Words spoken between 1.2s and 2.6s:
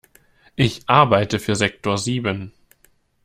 für Sektor sieben.